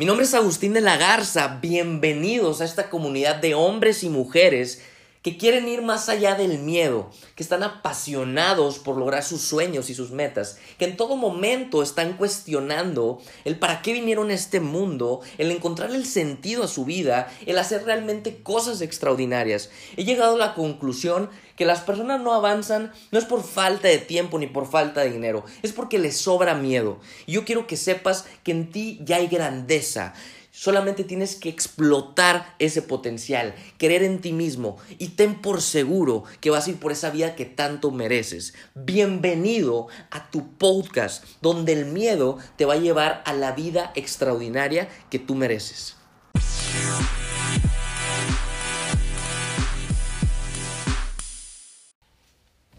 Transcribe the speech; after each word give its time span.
Mi 0.00 0.04
nombre 0.04 0.26
es 0.26 0.34
Agustín 0.34 0.74
de 0.74 0.80
la 0.80 0.96
Garza, 0.96 1.58
bienvenidos 1.60 2.60
a 2.60 2.64
esta 2.64 2.88
comunidad 2.88 3.34
de 3.34 3.56
hombres 3.56 4.04
y 4.04 4.08
mujeres 4.08 4.80
que 5.22 5.36
quieren 5.36 5.68
ir 5.68 5.82
más 5.82 6.08
allá 6.08 6.34
del 6.34 6.58
miedo, 6.58 7.10
que 7.34 7.42
están 7.42 7.62
apasionados 7.62 8.78
por 8.78 8.96
lograr 8.96 9.24
sus 9.24 9.42
sueños 9.42 9.90
y 9.90 9.94
sus 9.94 10.10
metas, 10.10 10.58
que 10.78 10.84
en 10.84 10.96
todo 10.96 11.16
momento 11.16 11.82
están 11.82 12.16
cuestionando 12.16 13.20
el 13.44 13.58
para 13.58 13.82
qué 13.82 13.92
vinieron 13.92 14.30
a 14.30 14.34
este 14.34 14.60
mundo, 14.60 15.20
el 15.38 15.50
encontrar 15.50 15.90
el 15.90 16.06
sentido 16.06 16.64
a 16.64 16.68
su 16.68 16.84
vida, 16.84 17.32
el 17.46 17.58
hacer 17.58 17.84
realmente 17.84 18.42
cosas 18.42 18.80
extraordinarias. 18.80 19.70
He 19.96 20.04
llegado 20.04 20.36
a 20.36 20.38
la 20.38 20.54
conclusión 20.54 21.30
que 21.56 21.64
las 21.64 21.80
personas 21.80 22.20
no 22.20 22.34
avanzan 22.34 22.92
no 23.10 23.18
es 23.18 23.24
por 23.24 23.42
falta 23.42 23.88
de 23.88 23.98
tiempo 23.98 24.38
ni 24.38 24.46
por 24.46 24.70
falta 24.70 25.00
de 25.00 25.10
dinero, 25.10 25.44
es 25.62 25.72
porque 25.72 25.98
les 25.98 26.16
sobra 26.16 26.54
miedo. 26.54 27.00
Y 27.26 27.32
yo 27.32 27.44
quiero 27.44 27.66
que 27.66 27.76
sepas 27.76 28.26
que 28.44 28.52
en 28.52 28.70
ti 28.70 29.00
ya 29.02 29.16
hay 29.16 29.26
grandeza. 29.26 30.14
Solamente 30.60 31.04
tienes 31.04 31.36
que 31.36 31.48
explotar 31.48 32.56
ese 32.58 32.82
potencial, 32.82 33.54
creer 33.76 34.02
en 34.02 34.20
ti 34.20 34.32
mismo 34.32 34.76
y 34.98 35.10
ten 35.10 35.36
por 35.36 35.62
seguro 35.62 36.24
que 36.40 36.50
vas 36.50 36.66
a 36.66 36.70
ir 36.70 36.80
por 36.80 36.90
esa 36.90 37.10
vida 37.10 37.36
que 37.36 37.44
tanto 37.44 37.92
mereces. 37.92 38.54
Bienvenido 38.74 39.86
a 40.10 40.32
tu 40.32 40.48
podcast 40.54 41.24
donde 41.40 41.74
el 41.74 41.84
miedo 41.84 42.38
te 42.56 42.64
va 42.64 42.74
a 42.74 42.78
llevar 42.78 43.22
a 43.24 43.34
la 43.34 43.52
vida 43.52 43.92
extraordinaria 43.94 44.88
que 45.10 45.20
tú 45.20 45.36
mereces. 45.36 45.96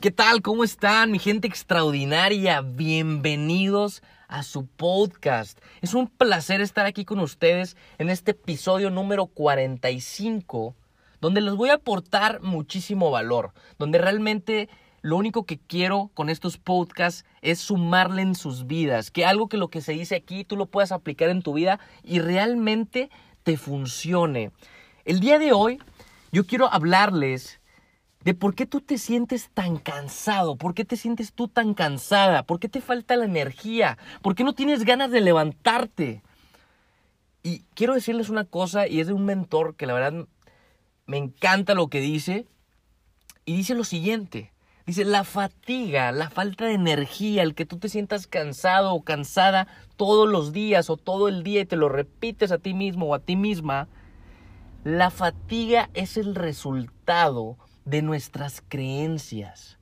¿Qué 0.01 0.11
tal? 0.11 0.41
¿Cómo 0.41 0.65
están 0.65 1.11
mi 1.11 1.19
gente 1.19 1.47
extraordinaria? 1.47 2.59
Bienvenidos 2.59 4.01
a 4.01 4.18
su 4.43 4.67
podcast. 4.67 5.59
Es 5.81 5.93
un 5.93 6.07
placer 6.07 6.61
estar 6.61 6.85
aquí 6.85 7.03
con 7.03 7.19
ustedes 7.19 7.75
en 7.97 8.09
este 8.09 8.31
episodio 8.31 8.89
número 8.89 9.25
45, 9.25 10.75
donde 11.19 11.41
les 11.41 11.55
voy 11.55 11.69
a 11.69 11.75
aportar 11.75 12.41
muchísimo 12.41 13.11
valor, 13.11 13.53
donde 13.77 13.97
realmente 13.97 14.69
lo 15.01 15.17
único 15.17 15.45
que 15.45 15.59
quiero 15.59 16.11
con 16.13 16.29
estos 16.29 16.57
podcasts 16.57 17.25
es 17.41 17.59
sumarle 17.59 18.21
en 18.21 18.35
sus 18.35 18.67
vidas, 18.67 19.11
que 19.11 19.25
algo 19.25 19.49
que 19.49 19.57
lo 19.57 19.69
que 19.69 19.81
se 19.81 19.93
dice 19.93 20.15
aquí 20.15 20.43
tú 20.43 20.55
lo 20.55 20.67
puedas 20.67 20.91
aplicar 20.91 21.29
en 21.29 21.41
tu 21.41 21.53
vida 21.53 21.79
y 22.03 22.19
realmente 22.19 23.09
te 23.43 23.57
funcione. 23.57 24.51
El 25.05 25.19
día 25.19 25.39
de 25.39 25.53
hoy 25.53 25.79
yo 26.31 26.45
quiero 26.45 26.71
hablarles 26.71 27.58
de 28.23 28.33
por 28.33 28.53
qué 28.53 28.65
tú 28.65 28.81
te 28.81 28.97
sientes 28.97 29.49
tan 29.53 29.77
cansado, 29.77 30.57
por 30.57 30.73
qué 30.73 30.83
te 30.83 30.97
sientes 30.97 31.33
tú 31.33 31.47
tan 31.47 31.73
cansada, 31.73 32.43
por 32.43 32.59
qué 32.59 32.67
te 32.67 32.81
falta 32.81 33.15
la 33.15 33.25
energía, 33.25 33.97
por 34.21 34.35
qué 34.35 34.43
no 34.43 34.53
tienes 34.53 34.83
ganas 34.83 35.11
de 35.11 35.21
levantarte. 35.21 36.21
Y 37.43 37.63
quiero 37.75 37.93
decirles 37.93 38.29
una 38.29 38.43
cosa, 38.43 38.87
y 38.87 38.99
es 38.99 39.07
de 39.07 39.13
un 39.13 39.25
mentor 39.25 39.75
que 39.75 39.85
la 39.85 39.93
verdad 39.93 40.27
me 41.05 41.17
encanta 41.17 41.73
lo 41.73 41.87
que 41.87 42.01
dice, 42.01 42.45
y 43.45 43.55
dice 43.55 43.73
lo 43.73 43.83
siguiente. 43.83 44.51
Dice, 44.85 45.05
la 45.05 45.23
fatiga, 45.23 46.11
la 46.11 46.31
falta 46.31 46.65
de 46.65 46.73
energía, 46.73 47.43
el 47.43 47.53
que 47.53 47.65
tú 47.65 47.77
te 47.77 47.89
sientas 47.89 48.25
cansado 48.25 48.93
o 48.93 49.03
cansada 49.03 49.67
todos 49.97 50.27
los 50.27 50.51
días 50.51 50.89
o 50.89 50.97
todo 50.97 51.27
el 51.27 51.43
día 51.43 51.61
y 51.61 51.65
te 51.65 51.75
lo 51.75 51.89
repites 51.89 52.51
a 52.51 52.57
ti 52.57 52.73
mismo 52.73 53.05
o 53.05 53.13
a 53.13 53.19
ti 53.19 53.35
misma, 53.35 53.87
la 54.83 55.11
fatiga 55.11 55.91
es 55.93 56.17
el 56.17 56.33
resultado 56.33 57.57
de 57.89 58.01
nuestras 58.01 58.63
creencias. 58.67 59.77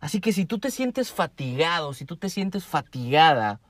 Así 0.00 0.20
que 0.20 0.32
si 0.32 0.44
tú 0.44 0.58
te 0.58 0.70
sientes 0.70 1.12
fatigado, 1.12 1.94
si 1.94 2.04
tú 2.04 2.16
te 2.16 2.28
sientes 2.28 2.64
fatigada, 2.64 3.60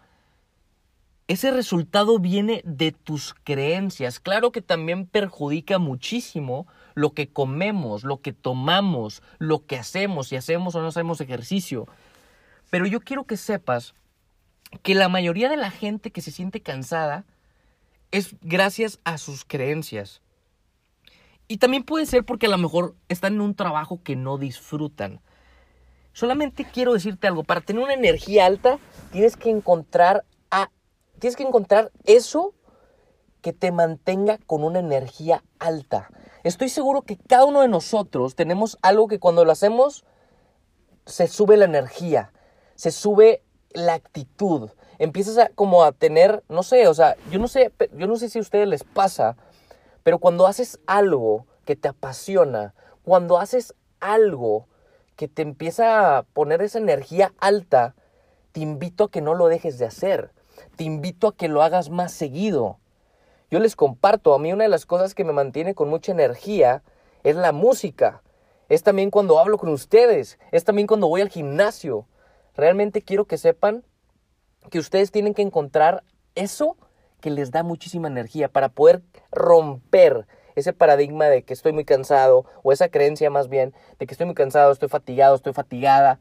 ese 1.28 1.50
resultado 1.50 2.18
viene 2.18 2.62
de 2.64 2.92
tus 2.92 3.34
creencias. 3.44 4.18
Claro 4.18 4.52
que 4.52 4.62
también 4.62 5.06
perjudica 5.06 5.78
muchísimo 5.78 6.66
lo 6.94 7.10
que 7.10 7.28
comemos, 7.28 8.04
lo 8.04 8.20
que 8.20 8.32
tomamos, 8.32 9.22
lo 9.38 9.66
que 9.66 9.76
hacemos, 9.76 10.28
si 10.28 10.36
hacemos 10.36 10.74
o 10.74 10.80
no 10.80 10.88
hacemos 10.88 11.20
ejercicio. 11.20 11.86
Pero 12.70 12.86
yo 12.86 13.00
quiero 13.00 13.24
que 13.24 13.36
sepas 13.36 13.94
que 14.82 14.94
la 14.94 15.08
mayoría 15.08 15.48
de 15.48 15.56
la 15.56 15.70
gente 15.70 16.10
que 16.10 16.22
se 16.22 16.30
siente 16.30 16.60
cansada 16.60 17.24
es 18.10 18.36
gracias 18.40 19.00
a 19.04 19.18
sus 19.18 19.44
creencias. 19.44 20.22
Y 21.52 21.58
también 21.58 21.82
puede 21.82 22.06
ser 22.06 22.24
porque 22.24 22.46
a 22.46 22.48
lo 22.48 22.56
mejor 22.56 22.94
están 23.10 23.34
en 23.34 23.42
un 23.42 23.54
trabajo 23.54 24.00
que 24.02 24.16
no 24.16 24.38
disfrutan. 24.38 25.20
Solamente 26.14 26.64
quiero 26.64 26.94
decirte 26.94 27.26
algo, 27.26 27.44
para 27.44 27.60
tener 27.60 27.84
una 27.84 27.92
energía 27.92 28.46
alta 28.46 28.78
tienes 29.10 29.36
que 29.36 29.50
encontrar 29.50 30.24
a 30.50 30.70
tienes 31.18 31.36
que 31.36 31.42
encontrar 31.42 31.92
eso 32.06 32.54
que 33.42 33.52
te 33.52 33.70
mantenga 33.70 34.38
con 34.46 34.64
una 34.64 34.78
energía 34.78 35.44
alta. 35.58 36.08
Estoy 36.42 36.70
seguro 36.70 37.02
que 37.02 37.18
cada 37.18 37.44
uno 37.44 37.60
de 37.60 37.68
nosotros 37.68 38.34
tenemos 38.34 38.78
algo 38.80 39.06
que 39.06 39.18
cuando 39.18 39.44
lo 39.44 39.52
hacemos 39.52 40.06
se 41.04 41.26
sube 41.26 41.58
la 41.58 41.66
energía, 41.66 42.32
se 42.76 42.90
sube 42.90 43.42
la 43.72 43.92
actitud, 43.92 44.70
empiezas 44.98 45.36
a 45.36 45.48
como 45.50 45.84
a 45.84 45.92
tener, 45.92 46.44
no 46.48 46.62
sé, 46.62 46.88
o 46.88 46.94
sea, 46.94 47.14
yo 47.30 47.38
no 47.38 47.46
sé, 47.46 47.74
yo 47.92 48.06
no 48.06 48.16
sé 48.16 48.30
si 48.30 48.38
a 48.38 48.42
ustedes 48.42 48.66
les 48.66 48.84
pasa, 48.84 49.36
pero 50.02 50.18
cuando 50.18 50.46
haces 50.46 50.80
algo 50.86 51.46
que 51.64 51.76
te 51.76 51.88
apasiona, 51.88 52.74
cuando 53.04 53.38
haces 53.38 53.74
algo 54.00 54.66
que 55.16 55.28
te 55.28 55.42
empieza 55.42 56.18
a 56.18 56.22
poner 56.22 56.62
esa 56.62 56.78
energía 56.78 57.32
alta, 57.38 57.94
te 58.52 58.60
invito 58.60 59.04
a 59.04 59.10
que 59.10 59.20
no 59.20 59.34
lo 59.34 59.48
dejes 59.48 59.78
de 59.78 59.86
hacer. 59.86 60.32
Te 60.76 60.84
invito 60.84 61.28
a 61.28 61.36
que 61.36 61.48
lo 61.48 61.62
hagas 61.62 61.90
más 61.90 62.12
seguido. 62.12 62.78
Yo 63.50 63.60
les 63.60 63.76
comparto, 63.76 64.34
a 64.34 64.38
mí 64.38 64.52
una 64.52 64.64
de 64.64 64.70
las 64.70 64.86
cosas 64.86 65.14
que 65.14 65.24
me 65.24 65.32
mantiene 65.32 65.74
con 65.74 65.88
mucha 65.88 66.12
energía 66.12 66.82
es 67.22 67.36
la 67.36 67.52
música. 67.52 68.22
Es 68.68 68.82
también 68.82 69.10
cuando 69.10 69.38
hablo 69.38 69.58
con 69.58 69.68
ustedes. 69.68 70.38
Es 70.50 70.64
también 70.64 70.86
cuando 70.86 71.08
voy 71.08 71.20
al 71.20 71.28
gimnasio. 71.28 72.06
Realmente 72.54 73.02
quiero 73.02 73.26
que 73.26 73.38
sepan 73.38 73.84
que 74.70 74.78
ustedes 74.78 75.10
tienen 75.10 75.34
que 75.34 75.42
encontrar 75.42 76.04
eso 76.34 76.76
que 77.22 77.30
les 77.30 77.50
da 77.50 77.62
muchísima 77.62 78.08
energía 78.08 78.48
para 78.48 78.68
poder 78.68 79.00
romper 79.30 80.26
ese 80.54 80.74
paradigma 80.74 81.26
de 81.26 81.44
que 81.44 81.54
estoy 81.54 81.72
muy 81.72 81.86
cansado, 81.86 82.44
o 82.62 82.72
esa 82.72 82.88
creencia 82.88 83.30
más 83.30 83.48
bien, 83.48 83.72
de 83.98 84.06
que 84.06 84.12
estoy 84.12 84.26
muy 84.26 84.34
cansado, 84.34 84.70
estoy 84.70 84.90
fatigado, 84.90 85.34
estoy 85.34 85.54
fatigada. 85.54 86.18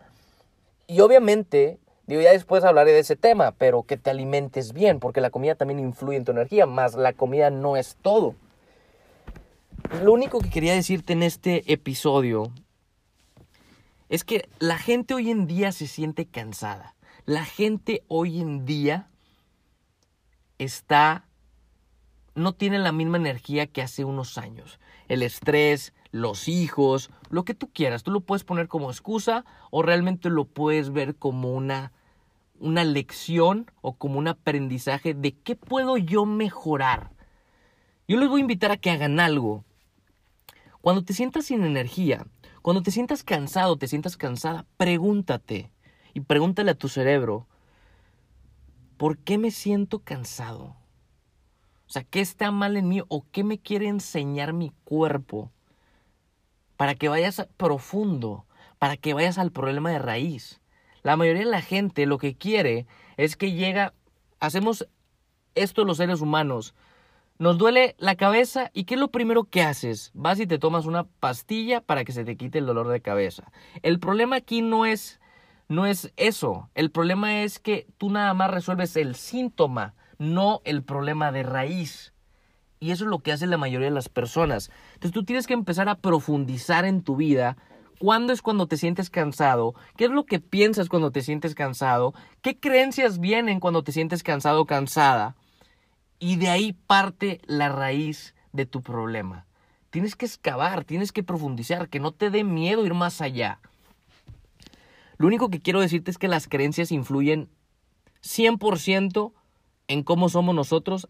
Y 0.87 1.01
obviamente, 1.01 1.79
digo, 2.07 2.21
ya 2.21 2.31
después 2.31 2.63
hablaré 2.63 2.93
de 2.93 2.99
ese 2.99 3.17
tema, 3.17 3.51
pero 3.51 3.83
que 3.83 3.97
te 3.97 4.09
alimentes 4.09 4.71
bien, 4.71 5.01
porque 5.01 5.19
la 5.19 5.31
comida 5.31 5.55
también 5.55 5.79
influye 5.79 6.17
en 6.17 6.23
tu 6.23 6.31
energía, 6.31 6.65
más 6.65 6.95
la 6.95 7.11
comida 7.11 7.49
no 7.49 7.75
es 7.75 7.97
todo. 8.01 8.35
Lo 10.01 10.13
único 10.13 10.39
que 10.39 10.49
quería 10.49 10.73
decirte 10.73 11.11
en 11.13 11.23
este 11.23 11.73
episodio 11.73 12.51
es 14.07 14.23
que 14.23 14.47
la 14.59 14.77
gente 14.77 15.13
hoy 15.13 15.31
en 15.31 15.47
día 15.47 15.71
se 15.71 15.87
siente 15.87 16.25
cansada. 16.25 16.95
La 17.25 17.43
gente 17.45 18.03
hoy 18.07 18.41
en 18.41 18.65
día 18.65 19.09
está 20.63 21.25
no 22.33 22.53
tiene 22.53 22.79
la 22.79 22.91
misma 22.91 23.17
energía 23.17 23.67
que 23.67 23.81
hace 23.81 24.05
unos 24.05 24.37
años. 24.37 24.79
El 25.09 25.21
estrés, 25.21 25.93
los 26.11 26.47
hijos, 26.47 27.09
lo 27.29 27.43
que 27.43 27.53
tú 27.53 27.69
quieras, 27.73 28.03
tú 28.03 28.11
lo 28.11 28.21
puedes 28.21 28.43
poner 28.43 28.67
como 28.67 28.89
excusa 28.89 29.43
o 29.69 29.81
realmente 29.81 30.29
lo 30.29 30.45
puedes 30.45 30.91
ver 30.91 31.15
como 31.15 31.51
una 31.53 31.91
una 32.61 32.83
lección 32.83 33.71
o 33.81 33.95
como 33.97 34.19
un 34.19 34.27
aprendizaje 34.27 35.15
de 35.15 35.33
qué 35.33 35.55
puedo 35.55 35.97
yo 35.97 36.25
mejorar. 36.25 37.11
Yo 38.07 38.17
les 38.17 38.29
voy 38.29 38.41
a 38.41 38.43
invitar 38.43 38.71
a 38.71 38.77
que 38.77 38.91
hagan 38.91 39.19
algo. 39.19 39.65
Cuando 40.79 41.03
te 41.03 41.13
sientas 41.13 41.45
sin 41.45 41.63
energía, 41.63 42.27
cuando 42.61 42.83
te 42.83 42.91
sientas 42.91 43.23
cansado, 43.23 43.77
te 43.77 43.87
sientas 43.87 44.15
cansada, 44.15 44.67
pregúntate 44.77 45.71
y 46.13 46.21
pregúntale 46.21 46.71
a 46.71 46.77
tu 46.77 46.87
cerebro, 46.87 47.47
¿por 49.01 49.17
qué 49.17 49.39
me 49.39 49.49
siento 49.49 50.03
cansado? 50.03 50.75
O 51.87 51.89
sea, 51.89 52.03
¿qué 52.03 52.21
está 52.21 52.51
mal 52.51 52.77
en 52.77 52.87
mí 52.87 53.01
o 53.07 53.25
qué 53.31 53.43
me 53.43 53.57
quiere 53.57 53.87
enseñar 53.87 54.53
mi 54.53 54.71
cuerpo? 54.83 55.51
Para 56.77 56.93
que 56.93 57.09
vayas 57.09 57.47
profundo, 57.57 58.45
para 58.77 58.97
que 58.97 59.15
vayas 59.15 59.39
al 59.39 59.51
problema 59.51 59.89
de 59.89 59.97
raíz. 59.97 60.61
La 61.01 61.17
mayoría 61.17 61.45
de 61.45 61.49
la 61.49 61.63
gente 61.63 62.05
lo 62.05 62.19
que 62.19 62.35
quiere 62.35 62.85
es 63.17 63.35
que 63.35 63.53
llega, 63.53 63.95
hacemos 64.39 64.87
esto 65.55 65.83
los 65.83 65.97
seres 65.97 66.21
humanos, 66.21 66.75
nos 67.39 67.57
duele 67.57 67.95
la 67.97 68.13
cabeza 68.13 68.69
y 68.71 68.83
¿qué 68.83 68.93
es 68.93 68.99
lo 68.99 69.09
primero 69.09 69.45
que 69.45 69.63
haces? 69.63 70.11
Vas 70.13 70.39
y 70.39 70.45
te 70.45 70.59
tomas 70.59 70.85
una 70.85 71.05
pastilla 71.05 71.81
para 71.81 72.03
que 72.03 72.11
se 72.11 72.23
te 72.23 72.37
quite 72.37 72.59
el 72.59 72.67
dolor 72.67 72.87
de 72.89 73.01
cabeza. 73.01 73.51
El 73.81 73.99
problema 73.99 74.35
aquí 74.35 74.61
no 74.61 74.85
es 74.85 75.19
no 75.71 75.85
es 75.85 76.11
eso, 76.17 76.69
el 76.75 76.91
problema 76.91 77.43
es 77.43 77.57
que 77.57 77.87
tú 77.97 78.09
nada 78.09 78.33
más 78.33 78.51
resuelves 78.51 78.97
el 78.97 79.15
síntoma, 79.15 79.93
no 80.17 80.59
el 80.65 80.83
problema 80.83 81.31
de 81.31 81.43
raíz. 81.43 82.11
Y 82.81 82.91
eso 82.91 83.05
es 83.05 83.09
lo 83.09 83.19
que 83.19 83.31
hace 83.31 83.47
la 83.47 83.57
mayoría 83.57 83.87
de 83.87 83.93
las 83.93 84.09
personas. 84.09 84.69
Entonces 84.95 85.13
tú 85.13 85.23
tienes 85.23 85.47
que 85.47 85.53
empezar 85.53 85.87
a 85.87 85.95
profundizar 85.95 86.83
en 86.83 87.03
tu 87.03 87.15
vida. 87.15 87.55
¿Cuándo 87.99 88.33
es 88.33 88.41
cuando 88.41 88.67
te 88.67 88.75
sientes 88.75 89.09
cansado? 89.09 89.73
¿Qué 89.95 90.03
es 90.03 90.11
lo 90.11 90.25
que 90.25 90.41
piensas 90.41 90.89
cuando 90.89 91.11
te 91.11 91.21
sientes 91.21 91.55
cansado? 91.55 92.13
¿Qué 92.41 92.59
creencias 92.59 93.21
vienen 93.21 93.61
cuando 93.61 93.81
te 93.81 93.93
sientes 93.93 94.23
cansado 94.23 94.59
o 94.59 94.65
cansada? 94.65 95.37
Y 96.19 96.35
de 96.35 96.49
ahí 96.49 96.73
parte 96.73 97.39
la 97.45 97.69
raíz 97.69 98.35
de 98.51 98.65
tu 98.65 98.81
problema. 98.81 99.45
Tienes 99.89 100.17
que 100.17 100.25
excavar, 100.25 100.83
tienes 100.83 101.13
que 101.13 101.23
profundizar, 101.23 101.87
que 101.87 102.01
no 102.01 102.11
te 102.11 102.29
dé 102.29 102.43
miedo 102.43 102.85
ir 102.85 102.93
más 102.93 103.21
allá. 103.21 103.61
Lo 105.21 105.27
único 105.27 105.49
que 105.49 105.59
quiero 105.59 105.81
decirte 105.81 106.09
es 106.09 106.17
que 106.17 106.27
las 106.27 106.47
creencias 106.47 106.91
influyen 106.91 107.47
100% 108.23 109.31
en 109.87 110.01
cómo 110.01 110.29
somos 110.29 110.55
nosotros 110.55 111.09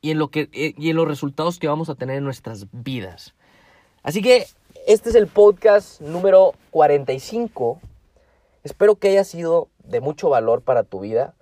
y 0.00 0.12
en, 0.12 0.18
lo 0.18 0.28
que, 0.28 0.48
eh, 0.54 0.72
y 0.78 0.88
en 0.88 0.96
los 0.96 1.06
resultados 1.06 1.58
que 1.58 1.68
vamos 1.68 1.90
a 1.90 1.96
tener 1.96 2.16
en 2.16 2.24
nuestras 2.24 2.66
vidas. 2.72 3.34
Así 4.02 4.22
que 4.22 4.46
este 4.86 5.10
es 5.10 5.14
el 5.16 5.26
podcast 5.26 6.00
número 6.00 6.54
45. 6.70 7.78
Espero 8.64 8.94
que 8.94 9.08
haya 9.08 9.24
sido 9.24 9.68
de 9.84 10.00
mucho 10.00 10.30
valor 10.30 10.62
para 10.62 10.82
tu 10.82 11.00
vida. 11.00 11.34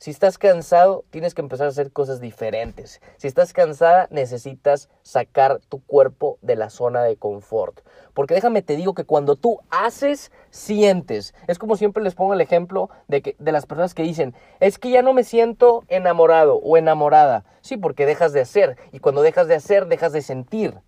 Si 0.00 0.10
estás 0.10 0.38
cansado, 0.38 1.04
tienes 1.10 1.34
que 1.34 1.42
empezar 1.42 1.66
a 1.66 1.68
hacer 1.68 1.92
cosas 1.92 2.22
diferentes. 2.22 3.02
Si 3.18 3.26
estás 3.26 3.52
cansada, 3.52 4.08
necesitas 4.10 4.88
sacar 5.02 5.60
tu 5.68 5.84
cuerpo 5.84 6.38
de 6.40 6.56
la 6.56 6.70
zona 6.70 7.02
de 7.02 7.18
confort. 7.18 7.80
Porque 8.14 8.32
déjame 8.32 8.62
te 8.62 8.76
digo 8.76 8.94
que 8.94 9.04
cuando 9.04 9.36
tú 9.36 9.60
haces, 9.68 10.32
sientes. 10.48 11.34
Es 11.48 11.58
como 11.58 11.76
siempre 11.76 12.02
les 12.02 12.14
pongo 12.14 12.32
el 12.32 12.40
ejemplo 12.40 12.88
de, 13.08 13.20
que, 13.20 13.36
de 13.38 13.52
las 13.52 13.66
personas 13.66 13.92
que 13.92 14.02
dicen, 14.02 14.34
es 14.58 14.78
que 14.78 14.88
ya 14.88 15.02
no 15.02 15.12
me 15.12 15.22
siento 15.22 15.84
enamorado 15.88 16.54
o 16.54 16.78
enamorada. 16.78 17.44
Sí, 17.60 17.76
porque 17.76 18.06
dejas 18.06 18.32
de 18.32 18.40
hacer. 18.40 18.78
Y 18.92 19.00
cuando 19.00 19.20
dejas 19.20 19.48
de 19.48 19.56
hacer, 19.56 19.86
dejas 19.86 20.12
de 20.12 20.22
sentir. 20.22 20.78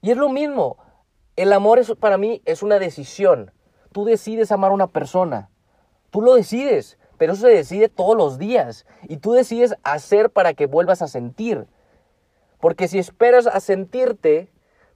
Y 0.00 0.10
es 0.10 0.16
lo 0.16 0.28
mismo. 0.28 0.76
El 1.36 1.52
amor 1.52 1.78
es, 1.78 1.94
para 1.94 2.18
mí 2.18 2.42
es 2.46 2.64
una 2.64 2.80
decisión. 2.80 3.52
Tú 3.92 4.04
decides 4.04 4.50
amar 4.50 4.72
a 4.72 4.74
una 4.74 4.88
persona. 4.88 5.50
Tú 6.10 6.20
lo 6.20 6.34
decides 6.34 6.98
pero 7.18 7.32
eso 7.32 7.42
se 7.42 7.48
decide 7.54 7.88
todos 7.88 8.16
los 8.16 8.38
días 8.38 8.86
y 9.08 9.18
tú 9.18 9.32
decides 9.32 9.74
hacer 9.82 10.30
para 10.30 10.54
que 10.54 10.66
vuelvas 10.66 11.02
a 11.02 11.08
sentir. 11.08 11.66
Porque 12.60 12.88
si 12.88 12.98
esperas 12.98 13.46
a 13.46 13.60
sentirte, 13.60 14.48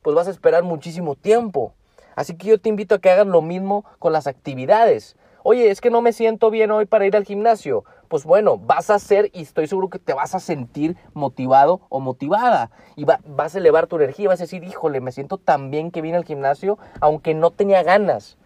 pues 0.03 0.17
vas 0.17 0.29
a 0.29 0.31
esperar 0.31 0.63
muchísimo 0.63 1.15
tiempo. 1.15 1.75
Así 2.17 2.37
que 2.37 2.49
yo 2.49 2.61
te 2.61 2.69
invito 2.69 2.95
a 2.95 2.99
que 3.01 3.11
hagas 3.11 3.27
lo 3.27 3.43
mismo 3.43 3.85
con 3.99 4.13
las 4.13 4.27
actividades. 4.27 5.17
Oye, 5.45 5.71
es 5.71 5.81
que 5.81 5.91
no 5.91 6.03
me 6.03 6.13
siento 6.13 6.51
bien 6.51 6.71
hoy 6.71 6.87
para 6.87 7.07
ir 7.07 7.17
al 7.17 7.25
gimnasio. 7.25 7.85
Pues 8.09 8.25
bueno, 8.25 8.59
vas 8.59 8.91
a 8.91 8.95
hacer 8.95 9.31
y 9.33 9.43
estoy 9.43 9.67
seguro 9.67 9.89
que 9.89 9.99
te 9.99 10.13
vas 10.13 10.35
a 10.35 10.41
sentir 10.41 10.97
motivado 11.15 11.81
o 11.89 11.99
motivada. 11.99 12.71
Y 12.95 13.05
vas 13.05 13.55
a 13.55 13.59
elevar 13.59 13.87
tu 13.87 13.97
energía, 13.97 14.29
vas 14.29 14.41
a 14.41 14.45
decir, 14.45 14.63
híjole, 14.63 15.01
me 15.01 15.11
siento 15.11 15.39
tan 15.39 15.71
bien 15.71 15.91
que 15.91 16.03
vine 16.03 16.17
al 16.17 16.25
gimnasio, 16.25 16.79
aunque 17.01 17.35
no 17.35 17.51
tenía 17.51 17.83
ganas. 17.83 18.37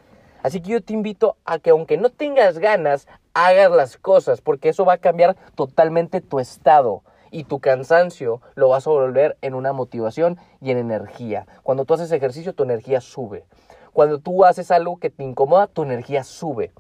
Así 0.43 0.61
que 0.61 0.71
yo 0.71 0.83
te 0.83 0.93
invito 0.93 1.37
a 1.45 1.59
que 1.59 1.71
aunque 1.71 1.97
no 1.97 2.11
tengas 2.11 2.59
ganas, 2.59 3.09
hagas 3.37 3.71
las 3.71 3.97
cosas, 3.99 4.41
porque 4.41 4.71
eso 4.71 4.87
va 4.87 4.95
a 4.95 4.99
cambiar 4.99 5.37
totalmente 5.55 6.23
tu 6.23 6.41
estado 6.41 7.03
y 7.31 7.45
tu 7.45 7.61
cansancio 7.61 8.41
lo 8.55 8.71
vas 8.71 8.87
a 8.87 8.91
volver 8.91 9.37
en 9.43 9.55
una 9.55 9.75
motivación 9.75 10.39
y 10.63 10.71
en 10.71 10.79
energía. 10.79 11.47
Cuando 11.63 11.85
tú 11.85 11.93
haces 11.95 12.11
ejercicio, 12.13 12.55
tu 12.55 12.63
energía 12.63 13.03
sube. 13.03 13.45
Cuando 13.93 14.21
tú 14.21 14.47
haces 14.47 14.71
algo 14.71 14.97
que 14.97 15.11
te 15.11 15.23
incomoda, 15.23 15.67
tu 15.67 15.83
energía 15.83 16.25
sube. 16.25 16.73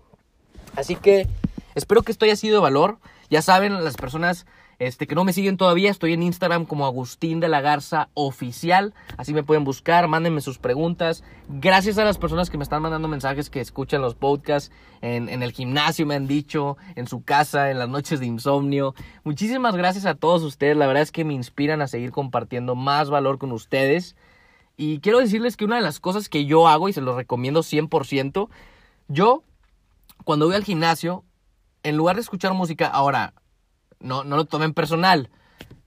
Así 0.77 0.97
que 0.97 1.27
espero 1.75 2.03
que 2.03 2.13
esto 2.13 2.25
haya 2.25 2.37
sido 2.37 2.57
de 2.57 2.63
valor. 2.63 2.99
Ya 3.29 3.43
saben, 3.43 3.85
las 3.85 3.97
personas 3.97 4.47
este, 4.79 5.07
que 5.07 5.15
no 5.15 5.25
me 5.25 5.33
siguen 5.33 5.57
todavía, 5.57 5.91
estoy 5.91 6.13
en 6.13 6.23
Instagram 6.23 6.67
como 6.67 6.87
Agustín 6.87 7.41
de 7.41 7.49
la 7.49 7.61
Garza 7.61 8.09
Oficial. 8.15 8.95
Así 9.17 9.33
me 9.33 9.43
pueden 9.43 9.65
buscar, 9.65 10.07
mándenme 10.09 10.41
sus 10.41 10.59
preguntas. 10.59 11.25
Gracias 11.49 11.99
a 11.99 12.05
las 12.05 12.19
personas 12.19 12.51
que 12.51 12.59
me 12.59 12.65
están 12.65 12.83
mandando 12.83 13.09
mensajes 13.09 13.49
que 13.49 13.61
escuchan 13.61 14.03
los 14.03 14.15
podcasts 14.15 14.71
en, 15.01 15.29
en 15.29 15.43
el 15.43 15.53
gimnasio, 15.53 16.07
me 16.07 16.15
han 16.15 16.27
dicho, 16.27 16.77
en 16.95 17.07
su 17.07 17.23
casa, 17.23 17.71
en 17.71 17.79
las 17.79 17.89
noches 17.89 18.21
de 18.21 18.27
insomnio. 18.27 18.95
Muchísimas 19.25 19.77
gracias 19.77 20.05
a 20.05 20.15
todos 20.15 20.43
ustedes. 20.43 20.77
La 20.77 20.87
verdad 20.87 21.03
es 21.03 21.13
que 21.13 21.25
me 21.25 21.35
inspiran 21.35 21.81
a 21.81 21.89
seguir 21.89 22.11
compartiendo 22.11 22.75
más 22.75 23.09
valor 23.09 23.39
con 23.39 23.53
ustedes. 23.53 24.17
Y 24.77 25.01
quiero 25.01 25.21
decirles 25.21 25.57
que 25.57 25.65
una 25.65 25.77
de 25.77 25.83
las 25.83 26.01
cosas 26.01 26.29
que 26.29 26.45
yo 26.45 26.69
hago 26.69 26.89
y 26.89 26.93
se 26.93 27.01
los 27.01 27.17
recomiendo 27.17 27.61
100%, 27.61 28.49
yo 29.09 29.43
cuando 30.25 30.47
voy 30.47 30.55
al 30.55 30.65
gimnasio, 30.65 31.25
en 31.83 31.97
lugar 31.97 32.17
de 32.17 32.23
escuchar 32.23 32.53
música, 32.53 32.89
ahora 32.89 33.33
no, 34.01 34.25
no 34.25 34.37
lo 34.37 34.45
tomen 34.45 34.75
personal. 34.75 35.31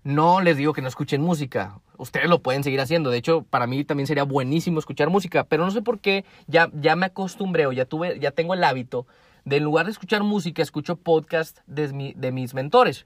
No 0.03 0.41
les 0.41 0.57
digo 0.57 0.73
que 0.73 0.81
no 0.81 0.87
escuchen 0.87 1.21
música. 1.21 1.79
Ustedes 1.97 2.29
lo 2.29 2.41
pueden 2.41 2.63
seguir 2.63 2.79
haciendo. 2.79 3.09
De 3.09 3.17
hecho, 3.17 3.43
para 3.43 3.67
mí 3.67 3.83
también 3.83 4.07
sería 4.07 4.23
buenísimo 4.23 4.79
escuchar 4.79 5.09
música. 5.09 5.43
Pero 5.43 5.65
no 5.65 5.71
sé 5.71 5.81
por 5.81 5.99
qué 5.99 6.25
ya, 6.47 6.69
ya 6.73 6.95
me 6.95 7.07
acostumbré 7.07 7.67
o 7.67 7.71
ya, 7.71 7.85
tuve, 7.85 8.19
ya 8.19 8.31
tengo 8.31 8.53
el 8.53 8.63
hábito 8.63 9.05
de 9.45 9.57
en 9.57 9.63
lugar 9.63 9.85
de 9.85 9.91
escuchar 9.91 10.23
música, 10.23 10.61
escucho 10.61 10.95
podcast 10.95 11.59
de, 11.65 12.13
de 12.15 12.31
mis 12.31 12.53
mentores. 12.53 13.05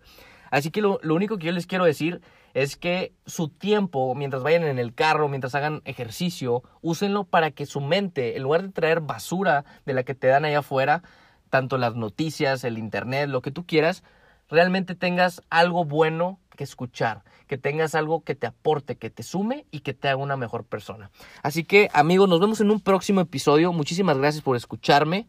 Así 0.52 0.70
que 0.70 0.82
lo, 0.82 1.00
lo, 1.02 1.16
único 1.16 1.38
que 1.38 1.48
yo 1.48 1.52
les 1.52 1.66
quiero 1.66 1.86
decir 1.86 2.22
es 2.54 2.78
que 2.78 3.14
su 3.26 3.50
tiempo, 3.50 4.14
mientras 4.14 4.44
vayan 4.44 4.64
en 4.64 4.78
el 4.78 4.94
carro, 4.94 5.28
mientras 5.28 5.56
hagan 5.56 5.82
ejercicio, 5.86 6.64
úsenlo 6.82 7.24
para 7.24 7.50
que 7.52 7.66
su 7.66 7.82
mente, 7.82 8.38
en 8.38 8.44
lugar 8.44 8.62
de 8.62 8.70
traer 8.70 9.02
basura 9.02 9.66
de 9.86 9.94
la 9.94 10.04
que 10.04 10.14
te 10.14 10.28
dan 10.28 10.46
allá 10.46 10.60
afuera, 10.60 11.02
tanto 11.50 11.78
las 11.78 11.96
noticias, 11.96 12.64
el 12.64 12.78
internet, 12.78 13.30
lo 13.30 13.42
que 13.42 13.52
tú 13.52 13.66
quieras, 13.66 14.04
realmente 14.54 14.94
tengas 14.94 15.42
algo 15.50 15.84
bueno 15.84 16.40
que 16.56 16.64
escuchar, 16.64 17.24
que 17.48 17.58
tengas 17.58 17.96
algo 17.96 18.24
que 18.24 18.36
te 18.36 18.46
aporte, 18.46 18.96
que 18.96 19.10
te 19.10 19.24
sume 19.24 19.66
y 19.72 19.80
que 19.80 19.94
te 19.94 20.08
haga 20.08 20.18
una 20.18 20.38
mejor 20.38 20.64
persona. 20.64 21.10
Así 21.42 21.64
que 21.64 21.90
amigos, 21.92 22.30
nos 22.30 22.40
vemos 22.40 22.62
en 22.62 22.70
un 22.70 22.80
próximo 22.80 23.20
episodio. 23.20 23.74
Muchísimas 23.74 24.18
gracias 24.18 24.44
por 24.44 24.56
escucharme. 24.56 25.26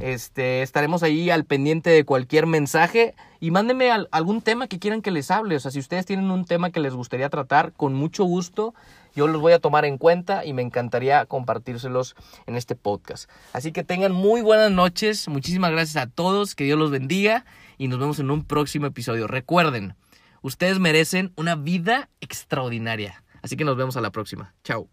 Este, 0.00 0.62
estaremos 0.62 1.02
ahí 1.02 1.30
al 1.30 1.44
pendiente 1.44 1.90
de 1.90 2.04
cualquier 2.04 2.46
mensaje 2.46 3.14
y 3.40 3.50
mándenme 3.50 3.90
algún 3.90 4.40
tema 4.40 4.66
que 4.66 4.78
quieran 4.78 5.02
que 5.02 5.10
les 5.10 5.30
hable. 5.30 5.56
O 5.56 5.60
sea, 5.60 5.70
si 5.70 5.78
ustedes 5.78 6.04
tienen 6.04 6.30
un 6.30 6.44
tema 6.44 6.70
que 6.70 6.80
les 6.80 6.94
gustaría 6.94 7.30
tratar, 7.30 7.72
con 7.72 7.94
mucho 7.94 8.24
gusto 8.24 8.74
yo 9.14 9.26
los 9.26 9.40
voy 9.40 9.52
a 9.52 9.58
tomar 9.58 9.84
en 9.84 9.98
cuenta 9.98 10.44
y 10.44 10.52
me 10.52 10.62
encantaría 10.62 11.26
compartírselos 11.26 12.16
en 12.46 12.56
este 12.56 12.74
podcast. 12.74 13.28
Así 13.52 13.72
que 13.72 13.84
tengan 13.84 14.12
muy 14.12 14.40
buenas 14.40 14.70
noches. 14.70 15.28
Muchísimas 15.28 15.70
gracias 15.70 16.02
a 16.02 16.08
todos. 16.08 16.54
Que 16.54 16.64
Dios 16.64 16.78
los 16.78 16.90
bendiga 16.90 17.44
y 17.82 17.88
nos 17.88 17.98
vemos 17.98 18.20
en 18.20 18.30
un 18.30 18.44
próximo 18.44 18.86
episodio. 18.86 19.26
Recuerden, 19.26 19.96
ustedes 20.40 20.78
merecen 20.78 21.32
una 21.34 21.56
vida 21.56 22.10
extraordinaria. 22.20 23.24
Así 23.42 23.56
que 23.56 23.64
nos 23.64 23.76
vemos 23.76 23.96
a 23.96 24.00
la 24.00 24.12
próxima. 24.12 24.54
Chao. 24.62 24.88